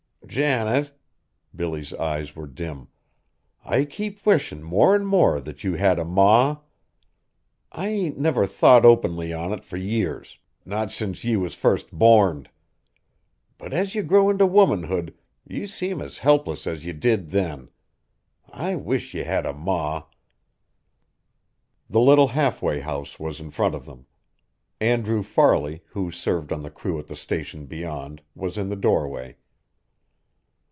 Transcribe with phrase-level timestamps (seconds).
[0.27, 0.93] "Janet,"
[1.53, 2.87] Billy's eyes were dim,
[3.65, 6.59] "I keep wishin' more an' more that ye had a ma.
[7.69, 12.49] I ain't never thought openly on it fur years, not since ye was fust borned.
[13.57, 15.13] But as ye grow int' womanhood,
[15.45, 17.69] ye seem as helpless as ye did then.
[18.49, 20.03] I wish ye had a ma!"
[21.89, 24.05] The little halfway house was in front of them.
[24.79, 29.35] Andrew Farley, who served on the crew at the Station beyond, was in the doorway.